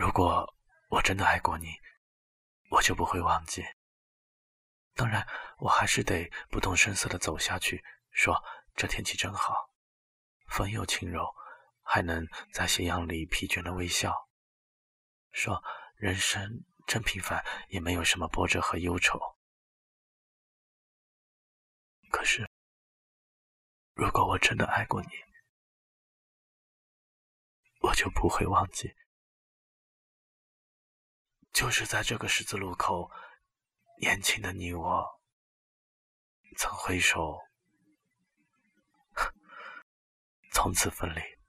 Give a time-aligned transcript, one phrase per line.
[0.00, 0.56] 如果
[0.88, 1.78] 我真的爱过你，
[2.70, 3.62] 我就不会忘记。
[4.94, 5.28] 当然，
[5.58, 8.42] 我还是得不动声色地走下去，说
[8.74, 9.70] 这天气真好，
[10.48, 11.28] 风又轻柔，
[11.82, 14.26] 还能在斜阳里疲倦的微笑。
[15.32, 15.62] 说
[15.96, 19.20] 人生真平凡，也没有什么波折和忧愁。
[22.10, 22.50] 可是，
[23.92, 25.10] 如果我真的爱过你，
[27.82, 28.94] 我就不会忘记。
[31.52, 33.10] 就是在这个十字路口，
[34.00, 35.20] 年轻的你我，
[36.56, 37.38] 曾挥手，
[40.52, 41.39] 从此分离。